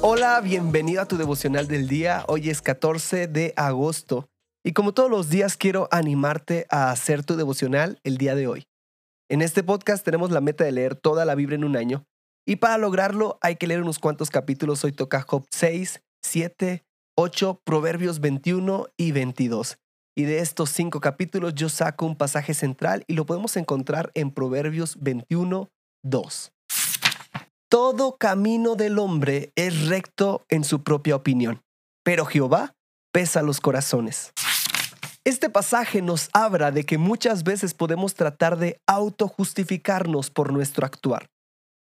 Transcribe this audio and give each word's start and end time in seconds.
Hola, 0.00 0.40
bienvenido 0.40 1.02
a 1.02 1.08
tu 1.08 1.16
devocional 1.16 1.66
del 1.66 1.88
día. 1.88 2.24
Hoy 2.28 2.50
es 2.50 2.62
14 2.62 3.26
de 3.26 3.52
agosto 3.56 4.30
y 4.64 4.72
como 4.72 4.94
todos 4.94 5.10
los 5.10 5.28
días 5.28 5.56
quiero 5.56 5.88
animarte 5.90 6.66
a 6.70 6.92
hacer 6.92 7.24
tu 7.24 7.34
devocional 7.34 7.98
el 8.04 8.16
día 8.16 8.36
de 8.36 8.46
hoy. 8.46 8.68
En 9.28 9.42
este 9.42 9.64
podcast 9.64 10.04
tenemos 10.04 10.30
la 10.30 10.40
meta 10.40 10.62
de 10.62 10.70
leer 10.70 10.94
toda 10.94 11.24
la 11.24 11.34
Biblia 11.34 11.56
en 11.56 11.64
un 11.64 11.76
año 11.76 12.06
y 12.46 12.56
para 12.56 12.78
lograrlo 12.78 13.40
hay 13.42 13.56
que 13.56 13.66
leer 13.66 13.82
unos 13.82 13.98
cuantos 13.98 14.30
capítulos. 14.30 14.84
Hoy 14.84 14.92
toca 14.92 15.22
Job 15.22 15.46
6, 15.50 16.00
7, 16.22 16.84
8, 17.16 17.62
Proverbios 17.64 18.20
21 18.20 18.86
y 18.96 19.10
22. 19.10 19.78
Y 20.16 20.24
de 20.24 20.38
estos 20.38 20.70
cinco 20.70 21.00
capítulos 21.00 21.54
yo 21.56 21.68
saco 21.68 22.06
un 22.06 22.16
pasaje 22.16 22.54
central 22.54 23.02
y 23.08 23.14
lo 23.14 23.26
podemos 23.26 23.56
encontrar 23.56 24.12
en 24.14 24.30
Proverbios 24.30 24.96
21, 25.00 25.70
2. 26.04 26.52
Todo 27.70 28.16
camino 28.16 28.76
del 28.76 28.98
hombre 28.98 29.52
es 29.54 29.88
recto 29.88 30.46
en 30.48 30.64
su 30.64 30.82
propia 30.82 31.14
opinión, 31.14 31.60
pero 32.02 32.24
Jehová 32.24 32.74
pesa 33.12 33.42
los 33.42 33.60
corazones. 33.60 34.32
Este 35.24 35.50
pasaje 35.50 36.00
nos 36.00 36.30
habla 36.32 36.70
de 36.70 36.84
que 36.84 36.96
muchas 36.96 37.44
veces 37.44 37.74
podemos 37.74 38.14
tratar 38.14 38.56
de 38.56 38.80
autojustificarnos 38.86 40.30
por 40.30 40.50
nuestro 40.50 40.86
actuar. 40.86 41.26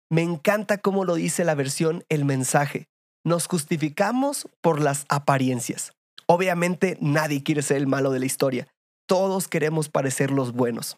Me 0.09 0.23
encanta 0.23 0.79
cómo 0.79 1.05
lo 1.05 1.13
dice 1.13 1.45
la 1.45 1.53
versión 1.53 2.03
El 2.09 2.25
mensaje. 2.25 2.87
Nos 3.23 3.45
justificamos 3.45 4.49
por 4.61 4.81
las 4.81 5.05
apariencias. 5.07 5.91
Obviamente 6.25 6.97
nadie 6.99 7.43
quiere 7.43 7.61
ser 7.61 7.77
el 7.77 7.85
malo 7.85 8.09
de 8.09 8.21
la 8.21 8.25
historia. 8.25 8.67
Todos 9.07 9.47
queremos 9.47 9.89
parecer 9.89 10.31
los 10.31 10.51
buenos. 10.51 10.97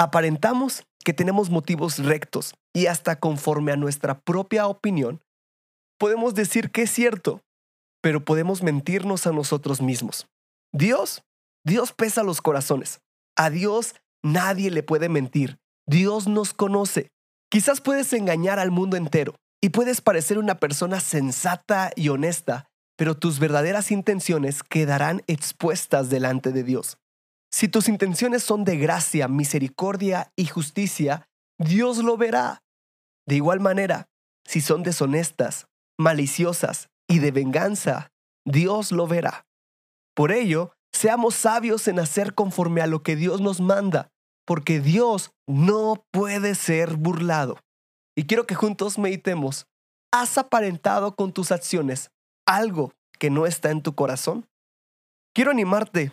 Aparentamos 0.00 0.84
que 1.04 1.12
tenemos 1.12 1.50
motivos 1.50 1.98
rectos 1.98 2.54
y 2.74 2.86
hasta 2.86 3.16
conforme 3.16 3.70
a 3.70 3.76
nuestra 3.76 4.18
propia 4.18 4.66
opinión, 4.66 5.20
podemos 5.98 6.34
decir 6.34 6.70
que 6.70 6.84
es 6.84 6.90
cierto, 6.90 7.42
pero 8.00 8.24
podemos 8.24 8.62
mentirnos 8.62 9.26
a 9.26 9.32
nosotros 9.32 9.82
mismos. 9.82 10.26
Dios, 10.72 11.22
Dios 11.66 11.92
pesa 11.92 12.22
los 12.22 12.40
corazones. 12.40 13.00
A 13.36 13.50
Dios 13.50 13.94
nadie 14.24 14.70
le 14.70 14.82
puede 14.82 15.10
mentir. 15.10 15.58
Dios 15.86 16.28
nos 16.28 16.54
conoce. 16.54 17.10
Quizás 17.50 17.82
puedes 17.82 18.10
engañar 18.14 18.58
al 18.58 18.70
mundo 18.70 18.96
entero 18.96 19.34
y 19.60 19.68
puedes 19.68 20.00
parecer 20.00 20.38
una 20.38 20.54
persona 20.54 20.98
sensata 21.00 21.90
y 21.94 22.08
honesta, 22.08 22.70
pero 22.96 23.18
tus 23.18 23.38
verdaderas 23.38 23.90
intenciones 23.90 24.62
quedarán 24.62 25.20
expuestas 25.26 26.08
delante 26.08 26.52
de 26.52 26.64
Dios. 26.64 26.96
Si 27.52 27.68
tus 27.68 27.88
intenciones 27.88 28.42
son 28.42 28.64
de 28.64 28.76
gracia, 28.76 29.26
misericordia 29.28 30.32
y 30.36 30.46
justicia, 30.46 31.28
Dios 31.58 31.98
lo 31.98 32.16
verá. 32.16 32.62
De 33.26 33.36
igual 33.36 33.60
manera, 33.60 34.08
si 34.44 34.60
son 34.60 34.82
deshonestas, 34.82 35.66
maliciosas 35.98 36.88
y 37.08 37.18
de 37.18 37.32
venganza, 37.32 38.12
Dios 38.44 38.92
lo 38.92 39.06
verá. 39.06 39.46
Por 40.14 40.32
ello, 40.32 40.72
seamos 40.92 41.34
sabios 41.34 41.88
en 41.88 41.98
hacer 41.98 42.34
conforme 42.34 42.80
a 42.82 42.86
lo 42.86 43.02
que 43.02 43.16
Dios 43.16 43.40
nos 43.40 43.60
manda, 43.60 44.10
porque 44.46 44.80
Dios 44.80 45.32
no 45.46 46.04
puede 46.12 46.54
ser 46.54 46.96
burlado. 46.96 47.58
Y 48.16 48.24
quiero 48.24 48.46
que 48.46 48.54
juntos 48.54 48.98
meditemos, 48.98 49.66
¿has 50.12 50.38
aparentado 50.38 51.14
con 51.16 51.32
tus 51.32 51.52
acciones 51.52 52.10
algo 52.46 52.92
que 53.18 53.30
no 53.30 53.46
está 53.46 53.70
en 53.70 53.82
tu 53.82 53.94
corazón? 53.94 54.48
Quiero 55.34 55.50
animarte 55.50 56.12